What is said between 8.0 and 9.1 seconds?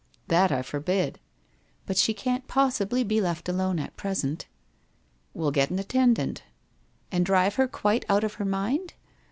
out of her mind?